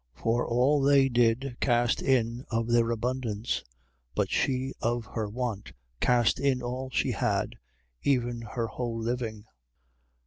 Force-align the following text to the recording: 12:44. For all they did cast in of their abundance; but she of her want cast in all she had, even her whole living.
12:44. 0.15 0.23
For 0.23 0.47
all 0.47 0.81
they 0.81 1.09
did 1.09 1.57
cast 1.59 2.01
in 2.01 2.43
of 2.49 2.67
their 2.71 2.89
abundance; 2.89 3.63
but 4.15 4.31
she 4.31 4.73
of 4.81 5.05
her 5.13 5.29
want 5.29 5.73
cast 5.99 6.39
in 6.39 6.63
all 6.63 6.89
she 6.89 7.11
had, 7.11 7.53
even 8.01 8.41
her 8.55 8.65
whole 8.65 8.97
living. 8.97 9.45